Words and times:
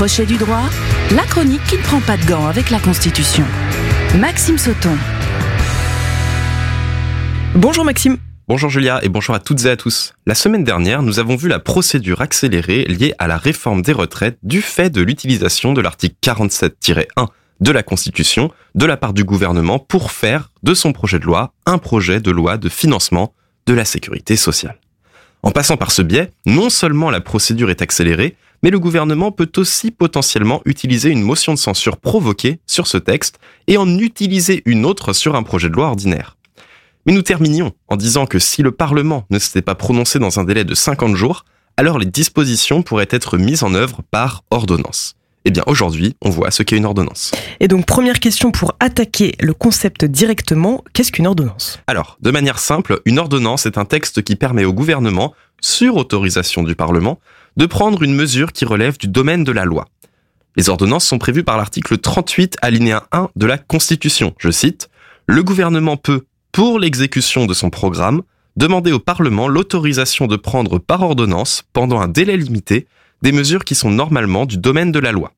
Crochet 0.00 0.24
du 0.24 0.38
droit, 0.38 0.62
la 1.14 1.24
chronique 1.24 1.62
qui 1.64 1.76
ne 1.76 1.82
prend 1.82 2.00
pas 2.00 2.16
de 2.16 2.24
gants 2.24 2.46
avec 2.46 2.70
la 2.70 2.80
Constitution. 2.80 3.44
Maxime 4.18 4.56
Sauton. 4.56 4.96
Bonjour 7.54 7.84
Maxime. 7.84 8.16
Bonjour 8.48 8.70
Julia 8.70 9.04
et 9.04 9.10
bonjour 9.10 9.34
à 9.34 9.40
toutes 9.40 9.66
et 9.66 9.68
à 9.68 9.76
tous. 9.76 10.14
La 10.24 10.34
semaine 10.34 10.64
dernière, 10.64 11.02
nous 11.02 11.18
avons 11.18 11.36
vu 11.36 11.50
la 11.50 11.58
procédure 11.58 12.22
accélérée 12.22 12.84
liée 12.84 13.12
à 13.18 13.26
la 13.26 13.36
réforme 13.36 13.82
des 13.82 13.92
retraites 13.92 14.38
du 14.42 14.62
fait 14.62 14.88
de 14.88 15.02
l'utilisation 15.02 15.74
de 15.74 15.82
l'article 15.82 16.16
47-1 16.22 17.26
de 17.60 17.70
la 17.70 17.82
Constitution 17.82 18.50
de 18.74 18.86
la 18.86 18.96
part 18.96 19.12
du 19.12 19.24
gouvernement 19.24 19.78
pour 19.78 20.12
faire 20.12 20.50
de 20.62 20.72
son 20.72 20.94
projet 20.94 21.18
de 21.18 21.26
loi 21.26 21.52
un 21.66 21.76
projet 21.76 22.20
de 22.20 22.30
loi 22.30 22.56
de 22.56 22.70
financement 22.70 23.34
de 23.66 23.74
la 23.74 23.84
sécurité 23.84 24.36
sociale. 24.36 24.78
En 25.42 25.50
passant 25.50 25.76
par 25.76 25.90
ce 25.90 26.00
biais, 26.00 26.30
non 26.46 26.70
seulement 26.70 27.10
la 27.10 27.20
procédure 27.20 27.68
est 27.68 27.82
accélérée, 27.82 28.36
mais 28.62 28.70
le 28.70 28.78
gouvernement 28.78 29.32
peut 29.32 29.50
aussi 29.56 29.90
potentiellement 29.90 30.60
utiliser 30.64 31.10
une 31.10 31.22
motion 31.22 31.54
de 31.54 31.58
censure 31.58 31.96
provoquée 31.96 32.60
sur 32.66 32.86
ce 32.86 32.98
texte 32.98 33.38
et 33.66 33.76
en 33.76 33.98
utiliser 33.98 34.62
une 34.66 34.84
autre 34.84 35.12
sur 35.12 35.34
un 35.34 35.42
projet 35.42 35.68
de 35.68 35.74
loi 35.74 35.86
ordinaire. 35.86 36.36
Mais 37.06 37.12
nous 37.12 37.22
terminions 37.22 37.72
en 37.88 37.96
disant 37.96 38.26
que 38.26 38.38
si 38.38 38.62
le 38.62 38.72
Parlement 38.72 39.24
ne 39.30 39.38
s'était 39.38 39.62
pas 39.62 39.74
prononcé 39.74 40.18
dans 40.18 40.38
un 40.38 40.44
délai 40.44 40.64
de 40.64 40.74
50 40.74 41.16
jours, 41.16 41.44
alors 41.76 41.98
les 41.98 42.06
dispositions 42.06 42.82
pourraient 42.82 43.08
être 43.10 43.38
mises 43.38 43.62
en 43.62 43.74
œuvre 43.74 44.02
par 44.10 44.44
ordonnance. 44.50 45.14
Eh 45.46 45.50
bien 45.50 45.62
aujourd'hui, 45.66 46.16
on 46.20 46.28
voit 46.28 46.50
ce 46.50 46.62
qu'est 46.62 46.76
une 46.76 46.84
ordonnance. 46.84 47.32
Et 47.60 47.68
donc 47.68 47.86
première 47.86 48.20
question 48.20 48.50
pour 48.50 48.74
attaquer 48.78 49.34
le 49.40 49.54
concept 49.54 50.04
directement, 50.04 50.84
qu'est-ce 50.92 51.10
qu'une 51.10 51.26
ordonnance? 51.26 51.78
Alors, 51.86 52.18
de 52.20 52.30
manière 52.30 52.58
simple, 52.58 53.00
une 53.06 53.18
ordonnance 53.18 53.64
est 53.64 53.78
un 53.78 53.86
texte 53.86 54.22
qui 54.22 54.36
permet 54.36 54.66
au 54.66 54.74
gouvernement, 54.74 55.32
sur 55.62 55.96
autorisation 55.96 56.62
du 56.62 56.74
Parlement, 56.74 57.20
de 57.56 57.66
prendre 57.66 58.02
une 58.02 58.14
mesure 58.14 58.52
qui 58.52 58.64
relève 58.64 58.98
du 58.98 59.08
domaine 59.08 59.44
de 59.44 59.52
la 59.52 59.64
loi. 59.64 59.86
Les 60.56 60.68
ordonnances 60.68 61.06
sont 61.06 61.18
prévues 61.18 61.44
par 61.44 61.56
l'article 61.56 61.98
38 61.98 62.56
alinéa 62.62 63.04
1 63.12 63.28
de 63.36 63.46
la 63.46 63.58
Constitution. 63.58 64.34
Je 64.38 64.50
cite, 64.50 64.90
Le 65.26 65.42
gouvernement 65.42 65.96
peut, 65.96 66.24
pour 66.52 66.78
l'exécution 66.78 67.46
de 67.46 67.54
son 67.54 67.70
programme, 67.70 68.22
demander 68.56 68.92
au 68.92 68.98
Parlement 68.98 69.48
l'autorisation 69.48 70.26
de 70.26 70.36
prendre 70.36 70.78
par 70.78 71.02
ordonnance, 71.02 71.62
pendant 71.72 72.00
un 72.00 72.08
délai 72.08 72.36
limité, 72.36 72.86
des 73.22 73.32
mesures 73.32 73.64
qui 73.64 73.74
sont 73.74 73.90
normalement 73.90 74.46
du 74.46 74.58
domaine 74.58 74.92
de 74.92 74.98
la 74.98 75.12
loi. 75.12 75.32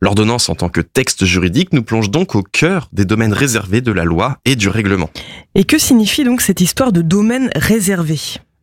L'ordonnance 0.00 0.48
en 0.48 0.54
tant 0.54 0.68
que 0.68 0.80
texte 0.80 1.24
juridique 1.24 1.72
nous 1.72 1.82
plonge 1.82 2.10
donc 2.10 2.34
au 2.34 2.42
cœur 2.42 2.88
des 2.92 3.04
domaines 3.04 3.32
réservés 3.32 3.80
de 3.80 3.92
la 3.92 4.04
loi 4.04 4.38
et 4.44 4.56
du 4.56 4.68
règlement. 4.68 5.10
Et 5.54 5.64
que 5.64 5.78
signifie 5.78 6.24
donc 6.24 6.40
cette 6.40 6.60
histoire 6.60 6.92
de 6.92 7.02
domaine 7.02 7.50
réservé? 7.56 8.18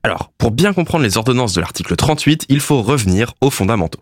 Alors, 0.05 0.33
pour 0.37 0.51
bien 0.51 0.73
comprendre 0.73 1.05
les 1.05 1.17
ordonnances 1.17 1.53
de 1.53 1.61
l'article 1.61 1.95
38, 1.95 2.45
il 2.49 2.59
faut 2.59 2.81
revenir 2.81 3.33
aux 3.39 3.49
fondamentaux. 3.49 4.01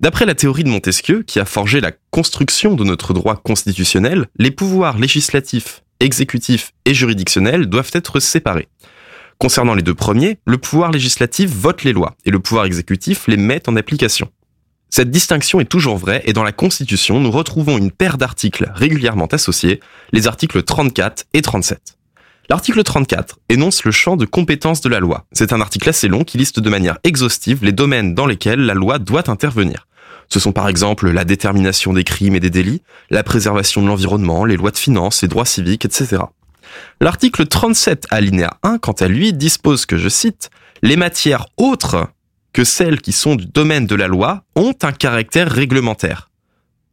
D'après 0.00 0.24
la 0.24 0.34
théorie 0.34 0.64
de 0.64 0.70
Montesquieu, 0.70 1.22
qui 1.22 1.38
a 1.38 1.44
forgé 1.44 1.82
la 1.82 1.92
construction 2.10 2.74
de 2.74 2.82
notre 2.82 3.12
droit 3.12 3.36
constitutionnel, 3.36 4.28
les 4.38 4.50
pouvoirs 4.50 4.96
législatifs, 4.96 5.82
exécutifs 6.00 6.72
et 6.86 6.94
juridictionnels 6.94 7.66
doivent 7.66 7.90
être 7.92 8.20
séparés. 8.20 8.68
Concernant 9.36 9.74
les 9.74 9.82
deux 9.82 9.94
premiers, 9.94 10.38
le 10.46 10.56
pouvoir 10.56 10.92
législatif 10.92 11.50
vote 11.50 11.84
les 11.84 11.92
lois 11.92 12.16
et 12.24 12.30
le 12.30 12.40
pouvoir 12.40 12.64
exécutif 12.64 13.26
les 13.26 13.36
met 13.36 13.68
en 13.68 13.76
application. 13.76 14.30
Cette 14.88 15.10
distinction 15.10 15.60
est 15.60 15.66
toujours 15.66 15.98
vraie 15.98 16.22
et 16.24 16.32
dans 16.32 16.42
la 16.42 16.52
Constitution, 16.52 17.20
nous 17.20 17.30
retrouvons 17.30 17.76
une 17.76 17.90
paire 17.90 18.16
d'articles 18.16 18.72
régulièrement 18.74 19.26
associés, 19.26 19.80
les 20.12 20.26
articles 20.26 20.62
34 20.62 21.26
et 21.34 21.42
37. 21.42 21.97
L'article 22.50 22.82
34 22.82 23.40
énonce 23.50 23.84
le 23.84 23.90
champ 23.90 24.16
de 24.16 24.24
compétence 24.24 24.80
de 24.80 24.88
la 24.88 25.00
loi. 25.00 25.26
C'est 25.32 25.52
un 25.52 25.60
article 25.60 25.90
assez 25.90 26.08
long 26.08 26.24
qui 26.24 26.38
liste 26.38 26.60
de 26.60 26.70
manière 26.70 26.98
exhaustive 27.04 27.62
les 27.62 27.72
domaines 27.72 28.14
dans 28.14 28.24
lesquels 28.24 28.60
la 28.60 28.72
loi 28.72 28.98
doit 28.98 29.28
intervenir. 29.28 29.86
Ce 30.30 30.40
sont 30.40 30.52
par 30.52 30.66
exemple 30.66 31.10
la 31.10 31.26
détermination 31.26 31.92
des 31.92 32.04
crimes 32.04 32.36
et 32.36 32.40
des 32.40 32.48
délits, 32.48 32.80
la 33.10 33.22
préservation 33.22 33.82
de 33.82 33.86
l'environnement, 33.86 34.46
les 34.46 34.56
lois 34.56 34.70
de 34.70 34.78
finances, 34.78 35.20
les 35.20 35.28
droits 35.28 35.44
civiques, 35.44 35.84
etc. 35.84 36.22
L'article 37.02 37.46
37 37.46 38.06
alinéa 38.10 38.56
1, 38.62 38.78
quant 38.78 38.92
à 38.92 39.08
lui, 39.08 39.34
dispose 39.34 39.84
que, 39.84 39.98
je 39.98 40.08
cite, 40.08 40.48
les 40.80 40.96
matières 40.96 41.48
autres 41.58 42.08
que 42.54 42.64
celles 42.64 43.02
qui 43.02 43.12
sont 43.12 43.36
du 43.36 43.44
domaine 43.44 43.86
de 43.86 43.94
la 43.94 44.08
loi 44.08 44.44
ont 44.56 44.74
un 44.82 44.92
caractère 44.92 45.50
réglementaire. 45.50 46.30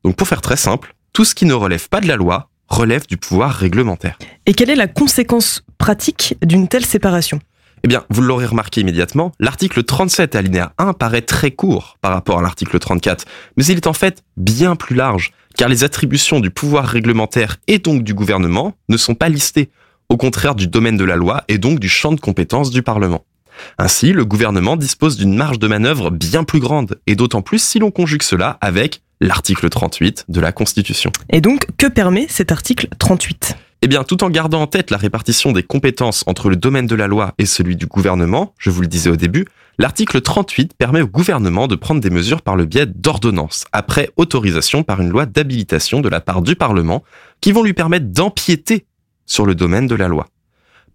Donc 0.03 0.18
pour 0.18 0.28
faire 0.28 0.41
très 0.41 0.58
simple, 0.58 0.96
tout 1.13 1.24
ce 1.24 1.34
qui 1.34 1.46
ne 1.46 1.53
relève 1.53 1.88
pas 1.88 2.02
de 2.02 2.09
la 2.09 2.18
loi 2.18 2.50
relève 2.68 3.08
du 3.08 3.18
pouvoir 3.18 3.52
réglementaire. 3.52 4.18
Et 4.46 4.53
quelle 4.53 4.70
est 4.70 4.76
la 4.76 4.88
conséquence 4.88 5.64
pratique 5.78 6.36
d'une 6.44 6.68
telle 6.68 6.86
séparation? 6.86 7.40
Eh 7.84 7.88
bien, 7.88 8.03
vous 8.09 8.22
l'aurez 8.22 8.48
remarqué 8.48 8.81
immédiatement, 8.81 9.31
l'article 9.40 9.84
37 9.84 10.36
alinéa 10.36 10.74
1 10.80 10.94
paraît 10.94 11.22
très 11.22 11.52
court 11.52 11.98
par 12.02 12.14
rapport 12.14 12.40
à 12.40 12.42
l'article 12.42 12.80
34, 12.80 13.26
mais 13.58 13.66
il 13.66 13.78
est 13.78 13.88
en 13.88 13.94
fait 13.94 14.24
bien 14.38 14.76
plus 14.76 14.96
large 14.96 15.34
car 15.56 15.70
les 15.70 15.84
attributions 15.84 16.40
du 16.40 16.50
pouvoir 16.50 16.86
réglementaire 16.86 17.58
et 17.68 17.80
donc 17.80 18.03
du 18.03 18.14
gouvernement 18.14 18.74
ne 18.90 18.97
sont 18.97 19.16
pas 19.16 19.30
listées, 19.30 19.70
au 20.09 20.18
contraire 20.18 20.56
du 20.56 20.68
domaine 20.68 20.97
de 20.97 21.06
la 21.06 21.16
loi 21.16 21.44
et 21.47 21.58
donc 21.58 21.80
du 21.80 21.90
champ 21.90 22.12
de 22.12 22.20
compétences 22.20 22.72
du 22.72 22.82
Parlement. 22.82 23.24
Ainsi, 23.77 24.13
le 24.13 24.25
gouvernement 24.25 24.75
dispose 24.75 25.17
d'une 25.17 25.35
marge 25.35 25.59
de 25.59 25.67
manœuvre 25.67 26.09
bien 26.09 26.43
plus 26.43 26.59
grande, 26.59 26.99
et 27.07 27.16
d'autant 27.16 27.41
plus 27.41 27.59
si 27.59 27.79
l'on 27.79 27.91
conjugue 27.91 28.23
cela 28.23 28.57
avec 28.61 29.01
l'article 29.21 29.69
38 29.69 30.25
de 30.27 30.39
la 30.39 30.51
Constitution. 30.51 31.11
Et 31.29 31.41
donc, 31.41 31.67
que 31.77 31.88
permet 31.88 32.27
cet 32.29 32.51
article 32.51 32.88
38 32.97 33.57
eh 33.81 33.88
bien, 33.88 34.03
tout 34.03 34.23
en 34.23 34.31
gardant 34.31 34.63
en 34.63 34.67
tête 34.67 34.89
la 34.89 34.97
répartition 34.97 35.51
des 35.51 35.61
compétences 35.61 36.23
entre 36.25 36.49
le 36.49 36.55
domaine 36.55 36.88
de 36.88 36.95
la 36.95 37.05
loi 37.05 37.35
et 37.38 37.45
celui 37.45 37.75
du 37.75 37.85
gouvernement, 37.85 38.55
je 38.57 38.71
vous 38.71 38.81
le 38.81 38.88
disais 38.88 39.11
au 39.11 39.16
début, 39.16 39.45
l'article 39.77 40.22
38 40.22 40.73
permet 40.75 41.01
au 41.01 41.07
gouvernement 41.07 41.67
de 41.67 41.75
prendre 41.75 42.01
des 42.01 42.09
mesures 42.09 42.41
par 42.41 42.55
le 42.55 42.66
biais 42.66 42.87
d'ordonnances, 42.87 43.66
après 43.73 44.09
autorisation 44.17 44.81
par 44.81 45.01
une 45.01 45.09
loi 45.09 45.27
d'habilitation 45.27 46.01
de 46.01 46.09
la 46.09 46.19
part 46.19 46.41
du 46.41 46.55
Parlement, 46.55 47.03
qui 47.41 47.51
vont 47.51 47.61
lui 47.61 47.73
permettre 47.73 48.07
d'empiéter 48.07 48.87
sur 49.27 49.45
le 49.45 49.53
domaine 49.53 49.85
de 49.85 49.95
la 49.95 50.07
loi. 50.07 50.25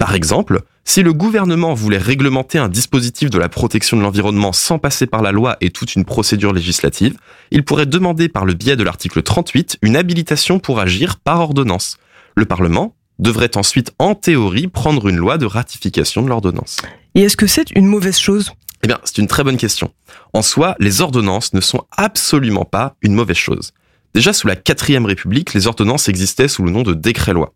Par 0.00 0.14
exemple, 0.14 0.62
si 0.86 1.02
le 1.02 1.12
gouvernement 1.12 1.74
voulait 1.74 1.98
réglementer 1.98 2.58
un 2.58 2.70
dispositif 2.70 3.28
de 3.28 3.38
la 3.38 3.50
protection 3.50 3.98
de 3.98 4.02
l'environnement 4.02 4.50
sans 4.50 4.78
passer 4.78 5.06
par 5.06 5.20
la 5.20 5.30
loi 5.30 5.58
et 5.60 5.68
toute 5.68 5.94
une 5.94 6.06
procédure 6.06 6.54
législative, 6.54 7.18
il 7.50 7.64
pourrait 7.64 7.84
demander 7.84 8.30
par 8.30 8.46
le 8.46 8.54
biais 8.54 8.76
de 8.76 8.82
l'article 8.82 9.22
38 9.22 9.76
une 9.82 9.96
habilitation 9.96 10.58
pour 10.58 10.80
agir 10.80 11.18
par 11.18 11.40
ordonnance. 11.40 11.98
Le 12.34 12.46
Parlement 12.46 12.94
devrait 13.18 13.58
ensuite, 13.58 13.92
en 13.98 14.14
théorie, 14.14 14.68
prendre 14.68 15.06
une 15.06 15.18
loi 15.18 15.36
de 15.36 15.44
ratification 15.44 16.22
de 16.22 16.28
l'ordonnance. 16.30 16.78
Et 17.14 17.20
est-ce 17.20 17.36
que 17.36 17.46
c'est 17.46 17.70
une 17.72 17.86
mauvaise 17.86 18.18
chose? 18.18 18.52
Eh 18.82 18.86
bien, 18.86 19.00
c'est 19.04 19.18
une 19.18 19.28
très 19.28 19.44
bonne 19.44 19.58
question. 19.58 19.92
En 20.32 20.40
soi, 20.40 20.76
les 20.78 21.02
ordonnances 21.02 21.52
ne 21.52 21.60
sont 21.60 21.82
absolument 21.94 22.64
pas 22.64 22.96
une 23.02 23.12
mauvaise 23.12 23.36
chose. 23.36 23.74
Déjà, 24.14 24.32
sous 24.32 24.48
la 24.48 24.56
quatrième 24.56 25.04
République, 25.04 25.52
les 25.52 25.66
ordonnances 25.66 26.08
existaient 26.08 26.48
sous 26.48 26.62
le 26.62 26.70
nom 26.70 26.84
de 26.84 26.94
décret-loi. 26.94 27.52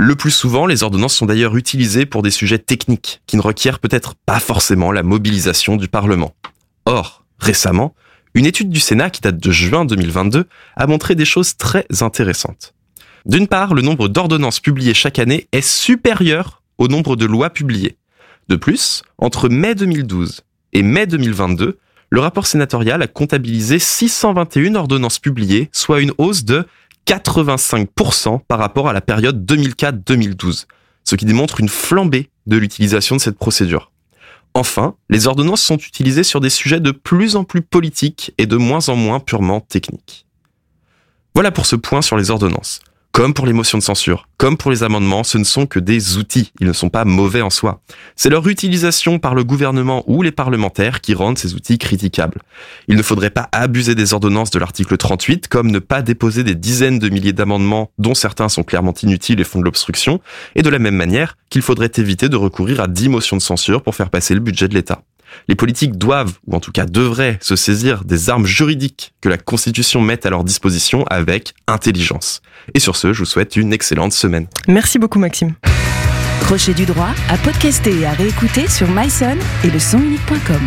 Le 0.00 0.14
plus 0.14 0.30
souvent, 0.30 0.66
les 0.66 0.84
ordonnances 0.84 1.16
sont 1.16 1.26
d'ailleurs 1.26 1.56
utilisées 1.56 2.06
pour 2.06 2.22
des 2.22 2.30
sujets 2.30 2.60
techniques 2.60 3.20
qui 3.26 3.36
ne 3.36 3.42
requièrent 3.42 3.80
peut-être 3.80 4.14
pas 4.14 4.38
forcément 4.38 4.92
la 4.92 5.02
mobilisation 5.02 5.74
du 5.74 5.88
Parlement. 5.88 6.36
Or, 6.84 7.24
récemment, 7.40 7.96
une 8.32 8.46
étude 8.46 8.70
du 8.70 8.78
Sénat 8.78 9.10
qui 9.10 9.20
date 9.22 9.38
de 9.38 9.50
juin 9.50 9.84
2022 9.84 10.46
a 10.76 10.86
montré 10.86 11.16
des 11.16 11.24
choses 11.24 11.56
très 11.56 11.84
intéressantes. 12.00 12.74
D'une 13.26 13.48
part, 13.48 13.74
le 13.74 13.82
nombre 13.82 14.06
d'ordonnances 14.06 14.60
publiées 14.60 14.94
chaque 14.94 15.18
année 15.18 15.48
est 15.50 15.68
supérieur 15.68 16.62
au 16.78 16.86
nombre 16.86 17.16
de 17.16 17.26
lois 17.26 17.50
publiées. 17.50 17.96
De 18.48 18.54
plus, 18.54 19.02
entre 19.18 19.48
mai 19.48 19.74
2012 19.74 20.42
et 20.74 20.84
mai 20.84 21.08
2022, 21.08 21.76
le 22.10 22.20
rapport 22.20 22.46
sénatorial 22.46 23.02
a 23.02 23.08
comptabilisé 23.08 23.80
621 23.80 24.76
ordonnances 24.76 25.18
publiées, 25.18 25.70
soit 25.72 26.00
une 26.00 26.12
hausse 26.18 26.44
de 26.44 26.66
85% 27.08 28.40
par 28.46 28.58
rapport 28.58 28.86
à 28.86 28.92
la 28.92 29.00
période 29.00 29.50
2004-2012, 29.50 30.66
ce 31.04 31.16
qui 31.16 31.24
démontre 31.24 31.60
une 31.60 31.70
flambée 31.70 32.28
de 32.46 32.58
l'utilisation 32.58 33.16
de 33.16 33.20
cette 33.20 33.38
procédure. 33.38 33.90
Enfin, 34.52 34.94
les 35.08 35.26
ordonnances 35.26 35.62
sont 35.62 35.78
utilisées 35.78 36.22
sur 36.22 36.40
des 36.40 36.50
sujets 36.50 36.80
de 36.80 36.90
plus 36.90 37.34
en 37.34 37.44
plus 37.44 37.62
politiques 37.62 38.34
et 38.36 38.44
de 38.44 38.56
moins 38.56 38.90
en 38.90 38.96
moins 38.96 39.20
purement 39.20 39.60
techniques. 39.60 40.26
Voilà 41.34 41.50
pour 41.50 41.64
ce 41.64 41.76
point 41.76 42.02
sur 42.02 42.18
les 42.18 42.30
ordonnances. 42.30 42.80
Comme 43.18 43.34
pour 43.34 43.46
les 43.46 43.52
motions 43.52 43.78
de 43.78 43.82
censure, 43.82 44.28
comme 44.36 44.56
pour 44.56 44.70
les 44.70 44.84
amendements, 44.84 45.24
ce 45.24 45.38
ne 45.38 45.42
sont 45.42 45.66
que 45.66 45.80
des 45.80 46.18
outils, 46.18 46.52
ils 46.60 46.68
ne 46.68 46.72
sont 46.72 46.88
pas 46.88 47.04
mauvais 47.04 47.42
en 47.42 47.50
soi. 47.50 47.80
C'est 48.14 48.30
leur 48.30 48.46
utilisation 48.46 49.18
par 49.18 49.34
le 49.34 49.42
gouvernement 49.42 50.04
ou 50.06 50.22
les 50.22 50.30
parlementaires 50.30 51.00
qui 51.00 51.14
rendent 51.14 51.36
ces 51.36 51.54
outils 51.54 51.78
critiquables. 51.78 52.40
Il 52.86 52.96
ne 52.96 53.02
faudrait 53.02 53.30
pas 53.30 53.48
abuser 53.50 53.96
des 53.96 54.14
ordonnances 54.14 54.52
de 54.52 54.60
l'article 54.60 54.96
38, 54.96 55.48
comme 55.48 55.72
ne 55.72 55.80
pas 55.80 56.00
déposer 56.00 56.44
des 56.44 56.54
dizaines 56.54 57.00
de 57.00 57.08
milliers 57.08 57.32
d'amendements 57.32 57.90
dont 57.98 58.14
certains 58.14 58.48
sont 58.48 58.62
clairement 58.62 58.94
inutiles 59.02 59.40
et 59.40 59.44
font 59.44 59.58
de 59.58 59.64
l'obstruction, 59.64 60.20
et 60.54 60.62
de 60.62 60.70
la 60.70 60.78
même 60.78 60.94
manière 60.94 61.36
qu'il 61.50 61.62
faudrait 61.62 61.90
éviter 61.96 62.28
de 62.28 62.36
recourir 62.36 62.78
à 62.78 62.86
10 62.86 63.08
motions 63.08 63.36
de 63.36 63.42
censure 63.42 63.82
pour 63.82 63.96
faire 63.96 64.10
passer 64.10 64.34
le 64.34 64.40
budget 64.40 64.68
de 64.68 64.74
l'État. 64.74 65.02
Les 65.48 65.54
politiques 65.54 65.96
doivent, 65.96 66.34
ou 66.46 66.54
en 66.54 66.60
tout 66.60 66.72
cas 66.72 66.86
devraient, 66.86 67.38
se 67.40 67.56
saisir 67.56 68.04
des 68.04 68.30
armes 68.30 68.46
juridiques 68.46 69.12
que 69.20 69.28
la 69.28 69.38
Constitution 69.38 70.00
met 70.00 70.26
à 70.26 70.30
leur 70.30 70.44
disposition 70.44 71.04
avec 71.10 71.54
intelligence. 71.66 72.42
Et 72.74 72.80
sur 72.80 72.96
ce, 72.96 73.12
je 73.12 73.20
vous 73.20 73.24
souhaite 73.24 73.56
une 73.56 73.72
excellente 73.72 74.12
semaine. 74.12 74.46
Merci 74.66 74.98
beaucoup 74.98 75.18
Maxime. 75.18 75.54
Crochet 76.40 76.74
du 76.74 76.86
droit 76.86 77.10
à 77.28 77.36
podcaster 77.38 78.00
et 78.00 78.06
à 78.06 78.12
réécouter 78.12 78.68
sur 78.68 78.88
myson 78.88 79.36
et 79.64 79.70
le 79.70 79.78
sonunique.com. 79.78 80.60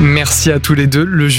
Merci 0.00 0.50
à 0.50 0.58
tous 0.60 0.72
les 0.72 0.86
deux. 0.86 1.04
Le 1.04 1.28